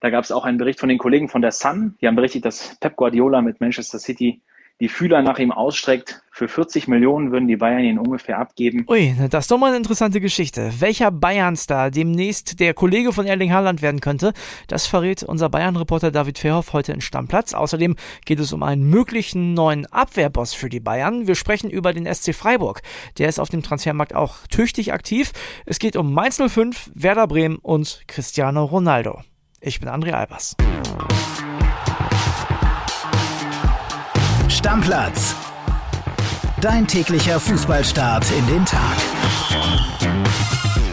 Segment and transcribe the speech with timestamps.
[0.00, 1.96] Da gab es auch einen Bericht von den Kollegen von der Sun.
[2.00, 4.42] Die haben berichtet, dass Pep Guardiola mit Manchester City
[4.80, 6.22] die Fühler nach ihm ausstreckt.
[6.30, 8.84] Für 40 Millionen würden die Bayern ihn ungefähr abgeben.
[8.88, 10.70] Ui, das ist doch mal eine interessante Geschichte.
[10.80, 14.34] Welcher Bayern-Star demnächst der Kollege von Erling Haaland werden könnte,
[14.68, 17.54] das verrät unser Bayern-Reporter David Verhoff heute in Stammplatz.
[17.54, 21.26] Außerdem geht es um einen möglichen neuen Abwehrboss für die Bayern.
[21.26, 22.82] Wir sprechen über den SC Freiburg.
[23.16, 25.32] Der ist auf dem Transfermarkt auch tüchtig aktiv.
[25.64, 29.22] Es geht um Mainz 05, Werder Bremen und Cristiano Ronaldo.
[29.66, 30.54] Ich bin André Albers.
[34.48, 35.34] Stammplatz.
[36.60, 38.96] Dein täglicher Fußballstart in den Tag.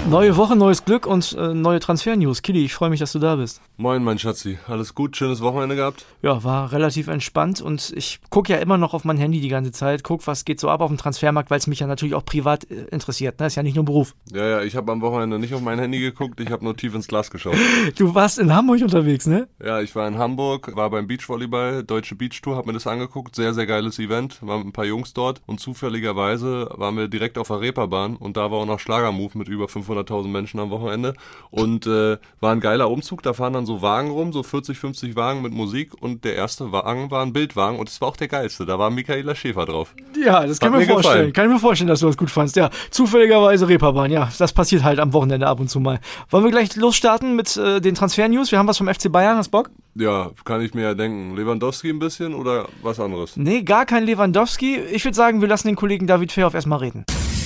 [0.10, 2.42] Neue Woche, neues Glück und äh, neue Transfer-News.
[2.42, 3.62] Kili, ich freue mich, dass du da bist.
[3.78, 4.60] Moin, mein Schatzi.
[4.68, 5.16] Alles gut?
[5.16, 6.06] Schönes Wochenende gehabt?
[6.22, 9.72] Ja, war relativ entspannt und ich gucke ja immer noch auf mein Handy die ganze
[9.72, 12.26] Zeit, guck, was geht so ab auf dem Transfermarkt, weil es mich ja natürlich auch
[12.26, 13.40] privat äh, interessiert.
[13.40, 13.48] Ne?
[13.48, 14.14] Ist ja nicht nur Beruf.
[14.32, 16.94] Ja, ja, ich habe am Wochenende nicht auf mein Handy geguckt, ich habe nur tief
[16.94, 17.56] ins Glas geschaut.
[17.98, 19.48] Du warst in Hamburg unterwegs, ne?
[19.64, 23.36] Ja, ich war in Hamburg, war beim Beachvolleyball, Deutsche Beach Tour, hab mir das angeguckt.
[23.36, 24.40] Sehr, sehr geiles Event.
[24.42, 28.36] Waren mit ein paar Jungs dort und zufälligerweise waren wir direkt auf der Reeperbahn und
[28.36, 31.14] da war auch noch Schlagermove mit über 500.000 Menschen am Wochenende
[31.52, 33.22] und äh, war ein geiler Umzug.
[33.24, 36.72] Da fahren dann so Wagen rum, so 40, 50 Wagen mit Musik und der erste
[36.72, 38.66] Wagen war ein Bildwagen und es war auch der geilste.
[38.66, 39.94] Da war Michaela Schäfer drauf.
[40.24, 41.14] Ja, das kann ich mir vorstellen.
[41.14, 41.34] Gefallen.
[41.34, 42.56] Kann ich mir vorstellen, dass du das gut fandst.
[42.56, 44.12] Ja, zufälligerweise Reeperbahn.
[44.12, 46.00] Ja, das passiert halt am Wochenende ab und zu mal.
[46.30, 48.52] Wollen wir gleich losstarten mit äh, den Transfer-News?
[48.52, 49.38] Wir haben was vom FC Bayern.
[49.38, 49.70] Hast Bock?
[49.96, 51.36] Ja, kann ich mir ja denken.
[51.36, 53.38] Lewandowski ein bisschen oder was anderes?
[53.38, 54.78] Nee, gar kein Lewandowski.
[54.78, 57.06] Ich würde sagen, wir lassen den Kollegen David Fehoff erstmal reden.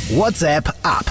[0.09, 1.05] WhatsApp ab.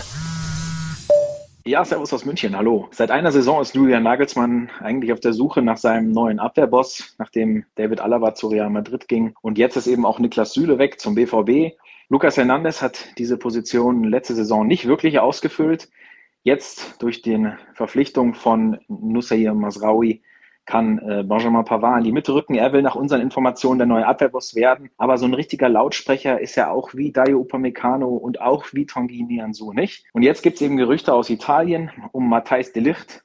[1.67, 2.86] Ja, Servus aus München, hallo.
[2.92, 7.64] Seit einer Saison ist Julian Nagelsmann eigentlich auf der Suche nach seinem neuen Abwehrboss, nachdem
[7.75, 9.34] David Alaba zu Real Madrid ging.
[9.42, 11.75] Und jetzt ist eben auch Niklas Süle weg zum BVB.
[12.08, 15.89] Lukas Hernandez hat diese Position letzte Saison nicht wirklich ausgefüllt.
[16.45, 20.23] Jetzt durch die Verpflichtung von Nusayr Masraoui
[20.67, 22.56] kann äh, Benjamin Pavard in die Mitte rücken.
[22.56, 24.91] Er will nach unseren Informationen der neue Abwehrboss werden.
[24.98, 29.23] Aber so ein richtiger Lautsprecher ist ja auch wie Dayo Upamecano und auch wie Tanguy
[29.23, 30.05] Nianzou nicht.
[30.13, 33.24] Und jetzt gibt es eben Gerüchte aus Italien um Matthijs de Ligt,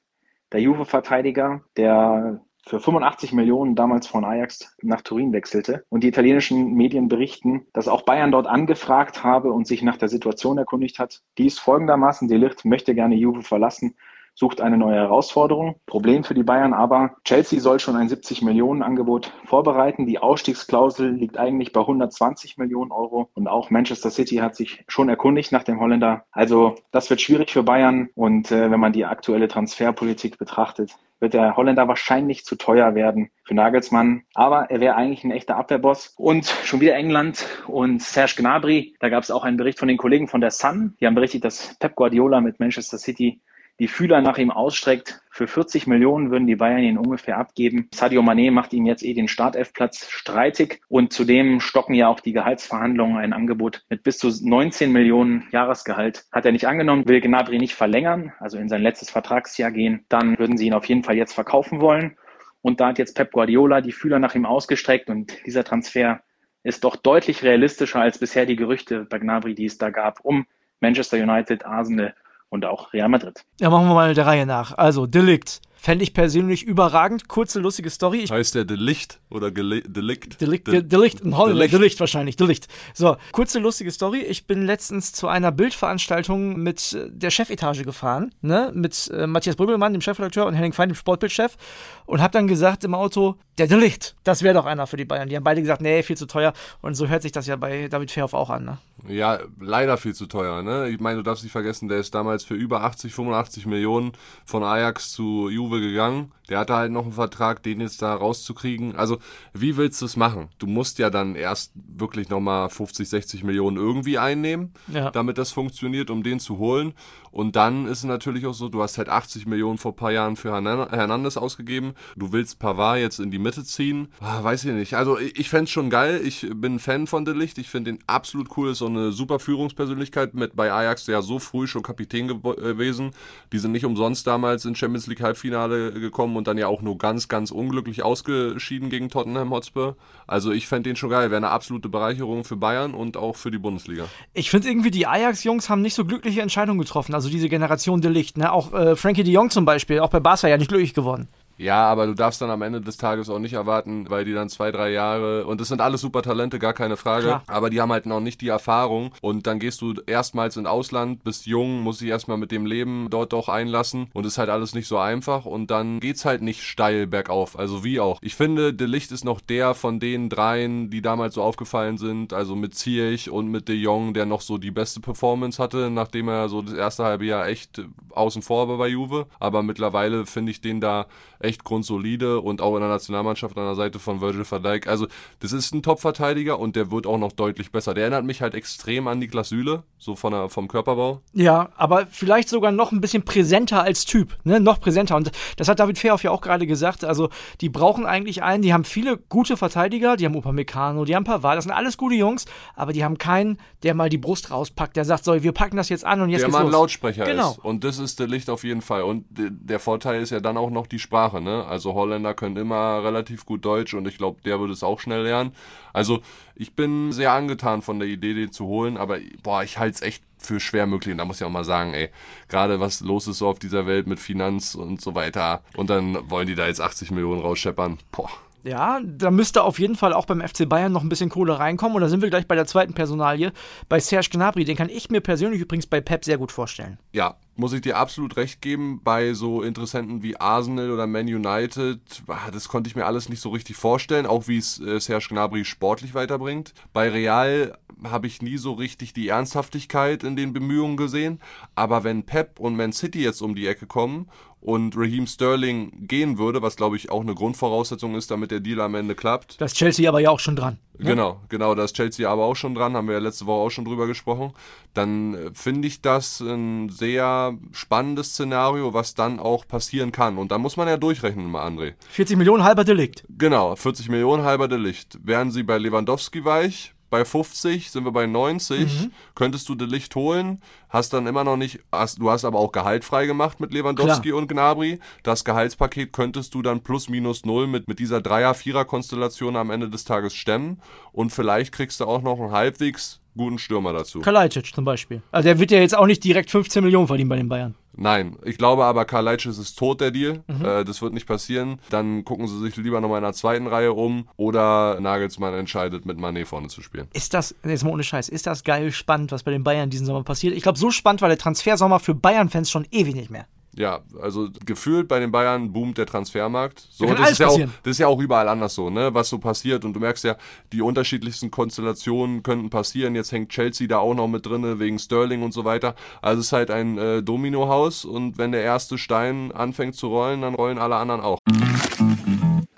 [0.51, 5.83] der Juve-Verteidiger, der für 85 Millionen damals von Ajax nach Turin wechselte.
[5.89, 10.09] Und die italienischen Medien berichten, dass auch Bayern dort angefragt habe und sich nach der
[10.09, 11.21] Situation erkundigt hat.
[11.39, 13.95] Dies folgendermaßen, De Ligt möchte gerne Juve verlassen
[14.33, 15.75] sucht eine neue Herausforderung.
[15.85, 20.05] Problem für die Bayern aber, Chelsea soll schon ein 70 Millionen Angebot vorbereiten.
[20.05, 25.09] Die Ausstiegsklausel liegt eigentlich bei 120 Millionen Euro und auch Manchester City hat sich schon
[25.09, 26.25] erkundigt nach dem Holländer.
[26.31, 31.35] Also das wird schwierig für Bayern und äh, wenn man die aktuelle Transferpolitik betrachtet, wird
[31.35, 34.23] der Holländer wahrscheinlich zu teuer werden für Nagelsmann.
[34.33, 36.15] Aber er wäre eigentlich ein echter Abwehrboss.
[36.17, 38.95] Und schon wieder England und Serge Gnabry.
[38.99, 40.95] Da gab es auch einen Bericht von den Kollegen von der Sun.
[40.99, 43.39] Die haben berichtet, dass Pep Guardiola mit Manchester City
[43.79, 45.21] die Fühler nach ihm ausstreckt.
[45.31, 47.87] Für 40 Millionen würden die Bayern ihn ungefähr abgeben.
[47.93, 52.33] Sadio Mané macht ihm jetzt eh den Startelfplatz streitig und zudem stocken ja auch die
[52.33, 53.17] Gehaltsverhandlungen.
[53.17, 57.75] Ein Angebot mit bis zu 19 Millionen Jahresgehalt hat er nicht angenommen, will Gnabry nicht
[57.75, 60.05] verlängern, also in sein letztes Vertragsjahr gehen.
[60.09, 62.17] Dann würden sie ihn auf jeden Fall jetzt verkaufen wollen.
[62.61, 66.21] Und da hat jetzt Pep Guardiola die Fühler nach ihm ausgestreckt und dieser Transfer
[66.63, 70.45] ist doch deutlich realistischer als bisher die Gerüchte bei Gnabry, die es da gab, um
[70.79, 72.13] Manchester United, Arsenal
[72.51, 73.43] und auch Real Madrid.
[73.59, 74.77] Ja, machen wir mal der Reihe nach.
[74.77, 75.61] Also, Delikt.
[75.83, 77.27] Fände ich persönlich überragend.
[77.27, 78.19] Kurze, lustige Story.
[78.19, 80.39] Ich heißt der Delicht oder Gele Delikt?
[80.39, 81.57] Delikt, De Delikt, in Holland.
[81.57, 81.73] Delicht.
[81.73, 82.67] Delicht wahrscheinlich, Delicht.
[82.93, 84.19] So, kurze, lustige Story.
[84.19, 88.71] Ich bin letztens zu einer Bildveranstaltung mit äh, der Chefetage gefahren, ne?
[88.75, 91.57] mit äh, Matthias Brüggelmann, dem Chefredakteur, und Henning Fein, dem Sportbildchef,
[92.05, 95.29] und habe dann gesagt im Auto, der Delicht, das wäre doch einer für die Bayern.
[95.29, 96.53] Die haben beide gesagt, nee, viel zu teuer.
[96.81, 98.65] Und so hört sich das ja bei David Fairhoff auch an.
[98.65, 98.77] Ne?
[99.07, 100.61] Ja, leider viel zu teuer.
[100.61, 100.89] Ne?
[100.89, 104.13] Ich meine, du darfst nicht vergessen, der ist damals für über 80, 85 Millionen
[104.45, 106.31] von Ajax zu Juve gegangen.
[106.51, 108.97] Der hatte halt noch einen Vertrag, den jetzt da rauszukriegen.
[108.97, 109.19] Also,
[109.53, 110.49] wie willst du es machen?
[110.59, 115.11] Du musst ja dann erst wirklich nochmal 50, 60 Millionen irgendwie einnehmen, ja.
[115.11, 116.93] damit das funktioniert, um den zu holen.
[117.31, 120.11] Und dann ist es natürlich auch so, du hast halt 80 Millionen vor ein paar
[120.11, 121.93] Jahren für Hernandez ausgegeben.
[122.17, 124.09] Du willst Pavard jetzt in die Mitte ziehen.
[124.19, 124.95] Ah, weiß ich nicht.
[124.95, 126.21] Also ich, ich fände es schon geil.
[126.25, 127.57] Ich bin Fan von De Licht.
[127.57, 128.71] Ich finde ihn absolut cool.
[128.71, 132.33] Ist so eine super Führungspersönlichkeit mit bei Ajax, der ja so früh schon Kapitän äh,
[132.33, 133.11] gewesen.
[133.53, 136.97] Die sind nicht umsonst damals ins Champions League Halbfinale gekommen und dann ja auch nur
[136.97, 139.95] ganz, ganz unglücklich ausgeschieden gegen Tottenham Hotspur.
[140.25, 141.29] Also ich fände den schon geil.
[141.29, 144.05] Wäre eine absolute Bereicherung für Bayern und auch für die Bundesliga.
[144.33, 147.13] Ich finde irgendwie, die Ajax-Jungs haben nicht so glückliche Entscheidungen getroffen.
[147.13, 148.37] Also diese Generation De Licht.
[148.37, 148.51] Ne?
[148.51, 151.27] Auch äh, Frankie de Jong zum Beispiel, auch bei Barca ja nicht glücklich geworden.
[151.61, 154.49] Ja, aber du darfst dann am Ende des Tages auch nicht erwarten, weil die dann
[154.49, 157.43] zwei, drei Jahre, und das sind alles super Talente, gar keine Frage, Klar.
[157.45, 159.11] aber die haben halt noch nicht die Erfahrung.
[159.21, 163.09] Und dann gehst du erstmals in Ausland, bist jung, musst dich erstmal mit dem Leben
[163.11, 164.07] dort doch einlassen.
[164.13, 165.45] Und ist halt alles nicht so einfach.
[165.45, 168.17] Und dann geht's halt nicht steil bergauf, also wie auch.
[168.23, 172.33] Ich finde, De Licht ist noch der von den dreien, die damals so aufgefallen sind,
[172.33, 176.27] also mit Zierich und mit De Jong, der noch so die beste Performance hatte, nachdem
[176.27, 180.51] er so das erste halbe Jahr echt außen vor war bei Juve, aber mittlerweile finde
[180.51, 181.05] ich den da
[181.39, 184.87] echt grundsolide und auch in der Nationalmannschaft an der Seite von Virgil van Dijk.
[184.87, 185.07] Also,
[185.39, 187.93] das ist ein Top-Verteidiger und der wird auch noch deutlich besser.
[187.93, 191.21] Der erinnert mich halt extrem an Niklas Süle, so von der, vom Körperbau.
[191.33, 194.59] Ja, aber vielleicht sogar noch ein bisschen präsenter als Typ, ne?
[194.59, 195.15] Noch präsenter.
[195.15, 197.03] Und das hat David Fairhoff ja auch gerade gesagt.
[197.03, 197.29] Also,
[197.61, 201.57] die brauchen eigentlich einen, die haben viele gute Verteidiger, die haben Upamecano, die haben Pavard,
[201.57, 202.45] das sind alles gute Jungs,
[202.75, 205.89] aber die haben keinen, der mal die Brust rauspackt, der sagt, so, wir packen das
[205.89, 207.51] jetzt an und jetzt der geht's mal ein Lautsprecher genau.
[207.51, 207.59] ist.
[207.59, 209.03] Und das ist der Licht auf jeden Fall.
[209.03, 211.65] Und der Vorteil ist ja dann auch noch die Sprache, ne?
[211.65, 215.23] Also Holländer können immer relativ gut Deutsch und ich glaube, der würde es auch schnell
[215.23, 215.55] lernen.
[215.93, 216.21] Also
[216.55, 220.01] ich bin sehr angetan von der Idee, den zu holen, aber boah, ich halte es
[220.01, 221.11] echt für schwer möglich.
[221.11, 222.09] Und da muss ich auch mal sagen, ey,
[222.49, 225.61] gerade was los ist so auf dieser Welt mit Finanz und so weiter.
[225.77, 227.99] Und dann wollen die da jetzt 80 Millionen rausscheppern.
[228.11, 228.29] Boah.
[228.63, 231.95] Ja, da müsste auf jeden Fall auch beim FC Bayern noch ein bisschen Kohle reinkommen.
[231.95, 233.51] Und da sind wir gleich bei der zweiten Personalie,
[233.89, 234.65] bei Serge Gnabry.
[234.65, 236.97] Den kann ich mir persönlich übrigens bei Pep sehr gut vorstellen.
[237.11, 241.99] Ja, muss ich dir absolut recht geben, bei so Interessenten wie Arsenal oder Man United,
[242.27, 245.27] ah, das konnte ich mir alles nicht so richtig vorstellen, auch wie es äh, Serge
[245.29, 246.73] Gnabry sportlich weiterbringt.
[246.93, 251.39] Bei Real habe ich nie so richtig die Ernsthaftigkeit in den Bemühungen gesehen,
[251.75, 254.27] aber wenn Pep und Man City jetzt um die Ecke kommen
[254.61, 258.79] und Raheem Sterling gehen würde, was glaube ich auch eine Grundvoraussetzung ist, damit der Deal
[258.79, 259.59] am Ende klappt.
[259.59, 260.77] Das Chelsea aber ja auch schon dran.
[260.97, 261.09] Ne?
[261.09, 263.69] Genau, genau, da ist Chelsea aber auch schon dran, haben wir ja letzte Woche auch
[263.71, 264.53] schon drüber gesprochen.
[264.93, 270.37] Dann äh, finde ich das ein sehr spannendes Szenario, was dann auch passieren kann.
[270.37, 271.93] Und da muss man ja durchrechnen, mal André.
[272.09, 273.25] 40 Millionen halber Delikt.
[273.29, 275.17] Genau, 40 Millionen halber Delikt.
[275.23, 278.79] Wären sie bei Lewandowski weich, bei 50, sind wir bei 90.
[278.79, 279.11] Mhm.
[279.35, 282.71] Könntest du das Licht holen, hast dann immer noch nicht, hast, du hast aber auch
[282.71, 284.39] Gehalt frei gemacht mit Lewandowski Klar.
[284.39, 284.99] und Gnabry.
[285.21, 290.05] Das Gehaltspaket könntest du dann plus minus null mit, mit dieser Dreier-Vierer-Konstellation am Ende des
[290.05, 290.81] Tages stemmen.
[291.11, 294.19] Und vielleicht kriegst du auch noch einen halbwegs guten Stürmer dazu.
[294.19, 295.21] Kalajdzic zum Beispiel.
[295.31, 297.75] Also der wird ja jetzt auch nicht direkt 15 Millionen verdienen bei den Bayern.
[297.93, 300.43] Nein, ich glaube aber, Kalajdzic ist tot, der Deal.
[300.47, 300.65] Mhm.
[300.65, 301.79] Äh, das wird nicht passieren.
[301.89, 306.17] Dann gucken sie sich lieber nochmal in der zweiten Reihe um oder Nagelsmann entscheidet, mit
[306.17, 307.07] Manet vorne zu spielen.
[307.13, 310.05] Ist das, jetzt mal ohne Scheiß, ist das geil spannend, was bei den Bayern diesen
[310.05, 310.55] Sommer passiert?
[310.55, 313.45] Ich glaube, so spannend war der Transfersommer für Bayern-Fans schon ewig nicht mehr.
[313.73, 316.85] Ja, also gefühlt bei den Bayern boomt der Transfermarkt.
[316.91, 319.13] So, das ist, ja auch, das ist ja auch überall anders so, ne?
[319.13, 319.85] Was so passiert.
[319.85, 320.35] Und du merkst ja,
[320.73, 323.15] die unterschiedlichsten Konstellationen könnten passieren.
[323.15, 325.95] Jetzt hängt Chelsea da auch noch mit drin, wegen Sterling und so weiter.
[326.21, 330.41] Also es ist halt ein äh, Dominohaus und wenn der erste Stein anfängt zu rollen,
[330.41, 331.39] dann rollen alle anderen auch.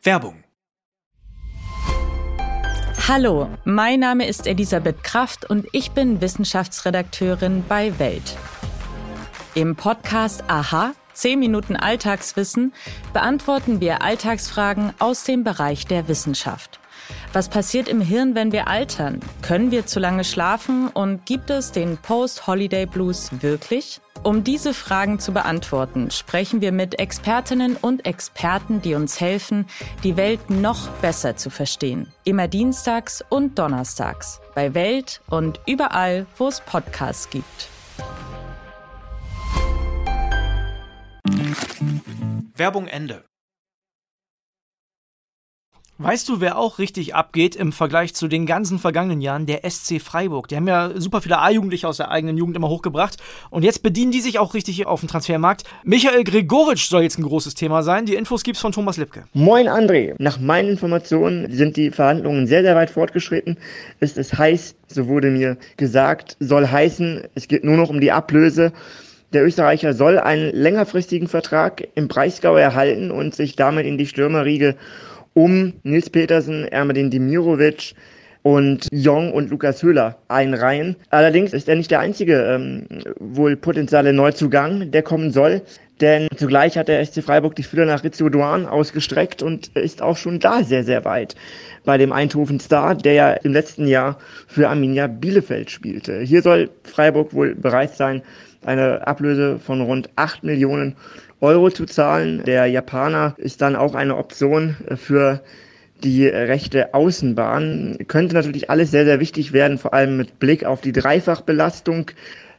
[0.04, 0.44] Werbung.
[3.08, 8.38] Hallo, mein Name ist Elisabeth Kraft und ich bin Wissenschaftsredakteurin bei Welt.
[9.56, 12.74] Im Podcast Aha, 10 Minuten Alltagswissen,
[13.14, 16.80] beantworten wir Alltagsfragen aus dem Bereich der Wissenschaft.
[17.34, 19.20] Was passiert im Hirn, wenn wir altern?
[19.44, 24.02] Können wir zu lange schlafen und gibt es den Post-Holiday Blues wirklich?
[24.24, 29.68] Um diese Fragen zu beantworten, sprechen wir mit Expertinnen und Experten, die uns helfen,
[30.04, 32.12] die Welt noch besser zu verstehen.
[32.24, 37.73] Immer dienstags und donnerstags bei Welt und überall, wo es Podcasts gibt.
[42.56, 43.24] Werbung Ende.
[46.00, 49.46] Weißt du, wer auch richtig abgeht im Vergleich zu den ganzen vergangenen Jahren?
[49.46, 50.48] Der SC Freiburg.
[50.48, 53.18] Die haben ja super viele A-Jugendliche aus der eigenen Jugend immer hochgebracht.
[53.52, 55.66] Und jetzt bedienen die sich auch richtig auf dem Transfermarkt.
[55.84, 58.08] Michael Gregoritsch soll jetzt ein großes Thema sein.
[58.08, 59.26] Die Infos gibt's von Thomas Lipke.
[59.34, 60.16] Moin André.
[60.18, 63.58] Nach meinen Informationen sind die Verhandlungen sehr, sehr weit fortgeschritten.
[64.00, 68.12] Es ist heiß, so wurde mir gesagt, soll heißen, es geht nur noch um die
[68.12, 68.74] Ablöse.
[69.34, 74.76] Der Österreicher soll einen längerfristigen Vertrag im Breisgau erhalten und sich damit in die Stürmerriege
[75.34, 77.96] um Nils Petersen, Ermedin Dimirovic
[78.44, 80.98] und Jong und Lukas Höhler einreihen.
[81.10, 82.86] Allerdings ist er nicht der einzige ähm,
[83.20, 85.62] wohl potenzielle Neuzugang, der kommen soll.
[86.02, 90.18] Denn zugleich hat der SC Freiburg die Fühler nach Rizzo Duan ausgestreckt und ist auch
[90.18, 91.36] schon da sehr, sehr weit
[91.86, 96.20] bei dem Eindhoven Star, der ja im letzten Jahr für Arminia Bielefeld spielte.
[96.20, 98.22] Hier soll Freiburg wohl bereit sein,
[98.66, 100.96] eine Ablöse von rund 8 Millionen
[101.42, 102.44] Euro zu zahlen.
[102.46, 105.42] Der Japaner ist dann auch eine Option für
[106.04, 107.98] die rechte Außenbahn.
[108.08, 112.12] Könnte natürlich alles sehr, sehr wichtig werden, vor allem mit Blick auf die Dreifachbelastung.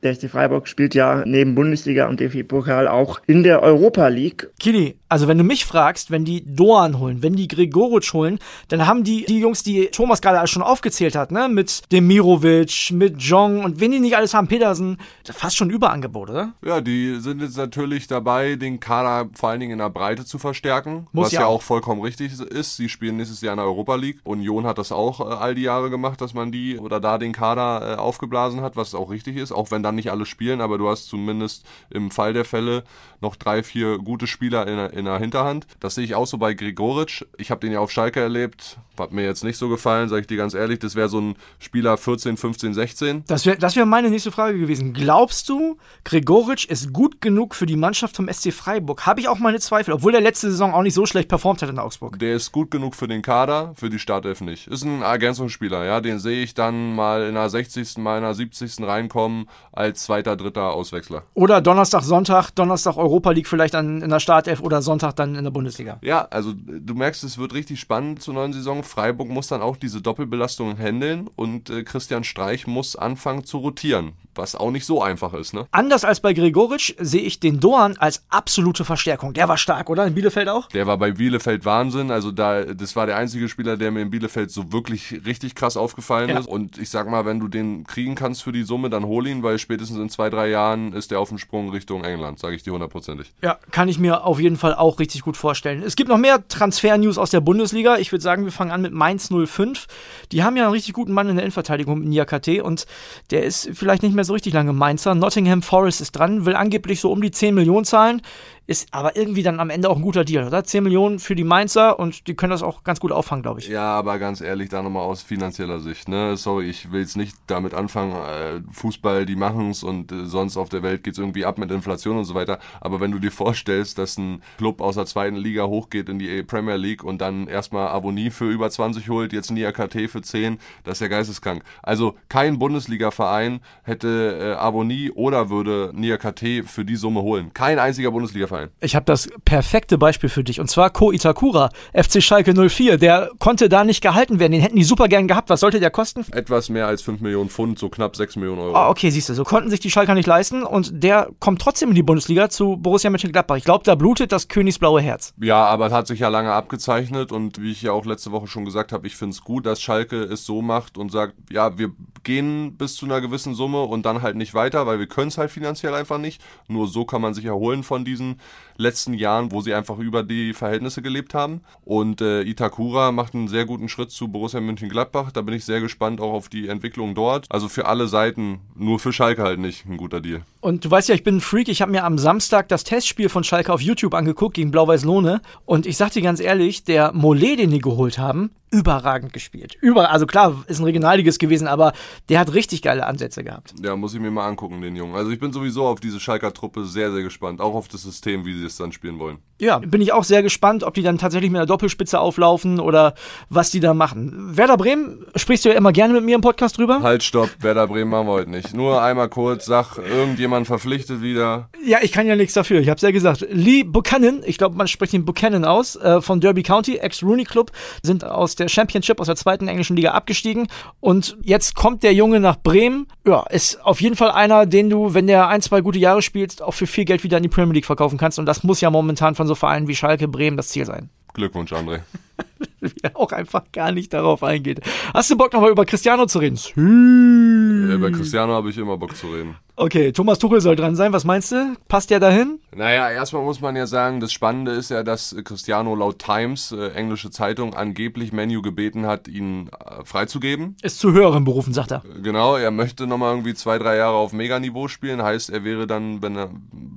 [0.04, 4.50] Der SC Freiburg spielt ja neben Bundesliga und DFB-Pokal auch in der Europa League.
[4.60, 8.86] Kili, also wenn du mich fragst, wenn die Doan holen, wenn die Gregoritsch holen, dann
[8.86, 13.64] haben die, die Jungs, die Thomas gerade schon aufgezählt hat, ne, mit Demirovic, mit Jong
[13.64, 16.52] und wenn die nicht alles haben, Petersen, fast schon Überangebot, oder?
[16.62, 20.38] Ja, die sind jetzt natürlich dabei, den Kader vor allen Dingen in der Breite zu
[20.38, 21.54] verstärken, Muss was ja ja auch.
[21.54, 22.76] auch vollkommen richtig ist.
[22.76, 24.18] Sie spielen nächstes Jahr in der Europa League.
[24.24, 27.32] Union hat das auch äh, all die Jahre gemacht, dass man die oder da den
[27.32, 30.78] Kader äh, aufgeblasen hat, was auch richtig ist, auch wenn dann nicht alle spielen, aber
[30.78, 32.84] du hast zumindest im Fall der Fälle
[33.20, 35.66] noch drei, vier gute Spieler in der, in der Hinterhand.
[35.80, 37.24] Das sehe ich auch so bei Gregoritsch.
[37.38, 40.26] Ich habe den ja auf Schalke erlebt, hat mir jetzt nicht so gefallen, sage ich
[40.26, 40.78] dir ganz ehrlich.
[40.78, 43.24] Das wäre so ein Spieler 14, 15, 16.
[43.26, 44.92] Das wäre das wär meine nächste Frage gewesen.
[44.92, 49.06] Glaubst du, Gregoritsch ist gut genug für die Mannschaft vom SC Freiburg?
[49.06, 51.70] Habe ich auch meine Zweifel, obwohl der letzte Saison auch nicht so schlecht performt hat
[51.70, 52.18] in Augsburg.
[52.18, 54.68] Der ist gut genug für den Kader, für die Startelf nicht.
[54.68, 56.00] Ist ein Ergänzungsspieler, ja.
[56.00, 58.80] Den sehe ich dann mal in der 60., mal in der 70.
[58.82, 59.48] reinkommen
[59.84, 61.22] als zweiter, dritter Auswechsler.
[61.34, 65.44] Oder Donnerstag, Sonntag, Donnerstag Europa League vielleicht an, in der Startelf oder Sonntag dann in
[65.44, 65.98] der Bundesliga.
[66.02, 68.82] Ja, also du merkst, es wird richtig spannend zur neuen Saison.
[68.82, 74.12] Freiburg muss dann auch diese Doppelbelastung handeln und äh, Christian Streich muss anfangen zu rotieren,
[74.34, 75.66] was auch nicht so einfach ist, ne?
[75.70, 79.32] Anders als bei Gregoritsch sehe ich den Doan als absolute Verstärkung.
[79.34, 80.06] Der war stark, oder?
[80.06, 80.68] In Bielefeld auch?
[80.68, 82.10] Der war bei Bielefeld Wahnsinn.
[82.10, 85.76] Also da, das war der einzige Spieler, der mir in Bielefeld so wirklich richtig krass
[85.76, 86.38] aufgefallen Ja.
[86.38, 86.48] ist.
[86.48, 89.42] Und ich sag mal, wenn du den kriegen kannst für die Summe, dann hol ihn,
[89.42, 92.62] weil spätestens in zwei, drei Jahren ist der auf dem Sprung Richtung England, sage ich
[92.62, 93.32] dir hundertprozentig.
[93.42, 95.82] Ja, kann ich mir auf jeden Fall auch richtig gut vorstellen.
[95.82, 97.96] Es gibt noch mehr Transfer-News aus der Bundesliga.
[97.96, 99.86] Ich würde sagen, wir fangen an mit Mainz 05.
[100.30, 102.86] Die haben ja einen richtig guten Mann in der Innenverteidigung mit Niakate und
[103.32, 105.16] der ist vielleicht nicht mehr so richtig lange Mainzer.
[105.16, 108.22] Nottingham Forest ist dran, will angeblich so um die 10 Millionen zahlen,
[108.66, 110.64] ist aber irgendwie dann am Ende auch ein guter Deal, oder?
[110.64, 113.68] 10 Millionen für die Mainzer und die können das auch ganz gut auffangen, glaube ich.
[113.68, 116.08] Ja, aber ganz ehrlich, da nochmal aus finanzieller Sicht.
[116.08, 116.36] Ne?
[116.36, 120.70] Sorry, ich will jetzt nicht damit anfangen, äh, Fußball, die machen's und äh, sonst auf
[120.70, 122.58] der Welt geht's irgendwie ab mit Inflation und so weiter.
[122.80, 126.42] Aber wenn du dir vorstellst, dass ein Club aus der zweiten Liga hochgeht in die
[126.42, 130.58] Premier League und dann erstmal Abonnie für über 20 holt, jetzt Nia KT für 10,
[130.84, 131.62] das ist ja geisteskrank.
[131.82, 137.52] Also kein Bundesliga-Verein hätte äh, Abonnie oder würde Nia KT für die Summe holen.
[137.52, 138.53] Kein einziger Bundesliga-Verein.
[138.80, 142.98] Ich habe das perfekte Beispiel für dich und zwar Ko Itakura, FC Schalke 04.
[142.98, 145.50] Der konnte da nicht gehalten werden, den hätten die super gern gehabt.
[145.50, 146.24] Was sollte der kosten?
[146.32, 148.76] Etwas mehr als 5 Millionen Pfund, so knapp 6 Millionen Euro.
[148.76, 151.90] Ah, okay, siehst du, so konnten sich die Schalker nicht leisten und der kommt trotzdem
[151.90, 153.56] in die Bundesliga zu Borussia Mönchengladbach.
[153.56, 155.34] Ich glaube, da blutet das königsblaue Herz.
[155.40, 158.46] Ja, aber es hat sich ja lange abgezeichnet und wie ich ja auch letzte Woche
[158.46, 161.78] schon gesagt habe, ich finde es gut, dass Schalke es so macht und sagt, ja,
[161.78, 161.92] wir
[162.24, 165.38] gehen bis zu einer gewissen Summe und dann halt nicht weiter, weil wir können es
[165.38, 166.42] halt finanziell einfach nicht.
[166.68, 168.40] Nur so kann man sich erholen von diesen
[168.76, 171.60] letzten Jahren, wo sie einfach über die Verhältnisse gelebt haben.
[171.84, 175.32] Und äh, Itakura macht einen sehr guten Schritt zu Borussia Mönchengladbach.
[175.32, 177.46] Da bin ich sehr gespannt auch auf die Entwicklung dort.
[177.50, 180.42] Also für alle Seiten, nur für Schalke halt nicht ein guter Deal.
[180.64, 181.68] Und du weißt ja, ich bin ein Freak.
[181.68, 185.42] Ich habe mir am Samstag das Testspiel von Schalke auf YouTube angeguckt gegen Blau-Weiß Lohne.
[185.66, 189.76] Und ich sag dir ganz ehrlich, der Mollet, den die geholt haben, überragend gespielt.
[189.80, 191.92] Über, also klar, ist ein Regionalliges gewesen, aber
[192.28, 193.74] der hat richtig geile Ansätze gehabt.
[193.82, 195.14] Ja, muss ich mir mal angucken, den Jungen.
[195.14, 197.60] Also ich bin sowieso auf diese Schalker Truppe sehr, sehr gespannt.
[197.60, 199.38] Auch auf das System, wie sie es dann spielen wollen.
[199.60, 203.14] Ja, bin ich auch sehr gespannt, ob die dann tatsächlich mit einer Doppelspitze auflaufen oder
[203.48, 204.56] was die da machen.
[204.56, 207.00] Werder Bremen, sprichst du ja immer gerne mit mir im Podcast drüber?
[207.02, 208.74] Halt, stopp, Werder Bremen machen wir heute nicht.
[208.74, 211.68] Nur einmal kurz, sag, irgendjemand verpflichtet wieder.
[211.84, 212.80] Ja, ich kann ja nichts dafür.
[212.80, 213.46] Ich hab's ja gesagt.
[213.50, 217.72] Lee Buchanan, ich glaube, man spricht ihn Buchanan aus, äh, von Derby County, ex-Rooney Club,
[218.02, 220.68] sind aus der Championship, aus der zweiten englischen Liga abgestiegen.
[221.00, 223.08] Und jetzt kommt der Junge nach Bremen.
[223.26, 226.62] Ja, ist auf jeden Fall einer, den du, wenn der ein, zwei gute Jahre spielst,
[226.62, 228.38] auch für viel Geld wieder in die Premier League verkaufen kannst.
[228.38, 231.10] Und das muss ja momentan von so Vereinen wie Schalke, Bremen das Ziel sein.
[231.32, 232.00] Glückwunsch, André.
[232.94, 234.80] Wie er auch einfach gar nicht darauf eingeht.
[235.12, 236.58] Hast du Bock nochmal über Cristiano zu reden?
[236.76, 239.56] Äh, Bei Cristiano habe ich immer Bock zu reden.
[239.76, 241.12] Okay, Thomas Tuchel soll dran sein.
[241.12, 241.74] Was meinst du?
[241.88, 242.60] Passt der dahin?
[242.76, 246.90] Naja, erstmal muss man ja sagen, das Spannende ist ja, dass Cristiano laut Times, äh,
[246.90, 250.76] englische Zeitung, angeblich Menu gebeten hat, ihn äh, freizugeben.
[250.82, 252.02] Ist zu höheren Berufen, sagt er.
[252.22, 255.22] Genau, er möchte nochmal irgendwie zwei, drei Jahre auf Meganiveau spielen.
[255.22, 256.50] Heißt, er wäre dann, wenn er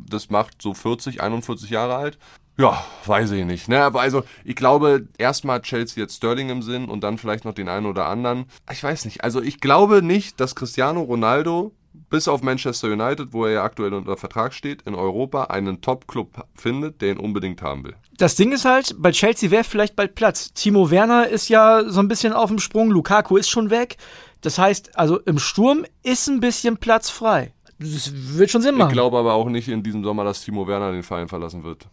[0.07, 2.19] das macht, so 40, 41 Jahre alt.
[2.57, 3.67] Ja, weiß ich nicht.
[3.69, 3.81] Ne?
[3.83, 7.53] Aber also, ich glaube, erstmal hat Chelsea jetzt Sterling im Sinn und dann vielleicht noch
[7.53, 8.45] den einen oder anderen.
[8.71, 9.23] Ich weiß nicht.
[9.23, 11.73] Also, ich glaube nicht, dass Cristiano Ronaldo
[12.09, 16.45] bis auf Manchester United, wo er ja aktuell unter Vertrag steht, in Europa einen Top-Club
[16.55, 17.95] findet, der ihn unbedingt haben will.
[18.17, 20.53] Das Ding ist halt, bei Chelsea wäre vielleicht bald Platz.
[20.53, 23.97] Timo Werner ist ja so ein bisschen auf dem Sprung, Lukaku ist schon weg.
[24.41, 27.53] Das heißt, also im Sturm ist ein bisschen Platz frei.
[27.79, 28.93] Das wird schon Sinn Ich machen.
[28.93, 31.87] glaube aber auch nicht in diesem Sommer, dass Timo Werner den Verein verlassen wird.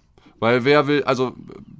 [0.44, 1.32] Weil wer will, also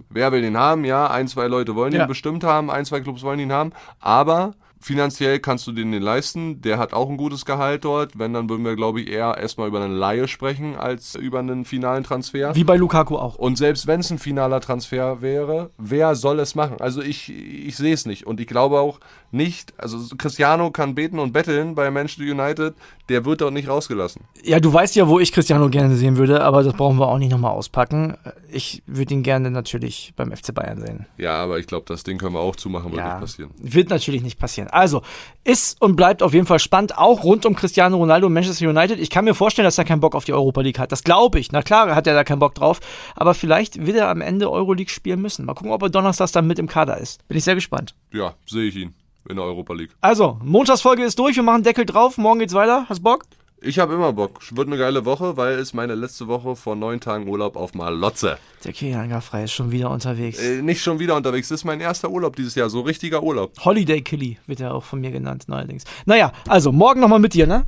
[0.09, 0.85] wer will den haben?
[0.87, 2.02] Ja, ein, zwei Leute wollen Ja.
[2.04, 6.02] ihn bestimmt haben, ein, zwei Clubs wollen ihn haben, aber finanziell kannst du den den
[6.02, 6.61] leisten.
[6.61, 8.18] Der hat auch ein gutes Gehalt dort.
[8.18, 11.64] Wenn, dann würden wir, glaube ich, eher erstmal über eine Laie sprechen, als über einen
[11.64, 12.54] finalen Transfer.
[12.54, 13.37] Wie bei Lukaku auch.
[13.37, 16.76] Und selbst wenn es ein finaler Transfer wäre, wer soll es machen?
[16.80, 18.26] Also ich, ich sehe es nicht.
[18.26, 19.00] Und ich glaube auch
[19.35, 22.75] nicht, also Cristiano kann beten und betteln bei Manchester United,
[23.09, 24.23] der wird dort nicht rausgelassen.
[24.43, 27.19] Ja, du weißt ja, wo ich Cristiano gerne sehen würde, aber das brauchen wir auch
[27.19, 28.17] nicht nochmal auspacken.
[28.50, 31.07] Ich würde ihn gerne natürlich beim FC Bayern sehen.
[31.19, 33.50] Ja, aber ich glaube, das Ding können wir auch zumachen, wird Ja, nicht passieren.
[33.59, 34.69] Wird natürlich nicht passieren.
[34.69, 35.03] Also,
[35.45, 38.99] ist und bleibt auf jeden Fall spannend, auch rund um Cristiano Ronaldo und Manchester United.
[38.99, 40.93] Ich kann mir vorstellen, dass er keinen Bock auf die Europa League hat.
[40.93, 41.53] Das glaube ich.
[41.53, 42.81] Na klar hat er da keinen Bock drauf.
[43.17, 45.45] Aber vielleicht wird er am Ende Euroleague spielen müssen.
[45.45, 47.26] Mal gucken, ob er donnerstags dann mit im Kader ist.
[47.29, 47.95] Bin ich sehr gespannt.
[48.12, 48.95] Ja, sehe ich ihn
[49.28, 49.90] in der Europa League.
[50.00, 51.37] Also, Montagsfolge ist durch.
[51.37, 52.19] Wir machen Deckel drauf.
[52.19, 52.87] Morgen geht's weiter.
[52.88, 53.25] Hast Bock?
[53.66, 54.40] Ich habe immer Bock.
[54.54, 58.37] Wird eine geile Woche, weil es meine letzte Woche vor neun Tagen Urlaub auf Malotze.
[58.62, 60.38] Der Kilian Gaffrey ist schon wieder unterwegs.
[60.38, 61.49] Äh, nicht schon wieder unterwegs.
[61.49, 62.69] Das ist mein erster Urlaub dieses Jahr.
[62.69, 63.52] So richtiger Urlaub.
[63.64, 65.85] Holiday Killy wird er auch von mir genannt, neuerdings.
[66.04, 67.64] Naja, also, morgen nochmal mit dir, ne?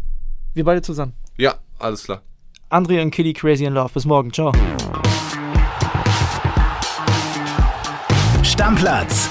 [0.52, 1.14] Wir beide zusammen.
[1.38, 2.20] Ja, alles klar.
[2.68, 3.92] André und Killy Crazy in Love.
[3.94, 4.32] Bis morgen.
[4.32, 4.52] Ciao.
[8.42, 9.30] Stammplatz.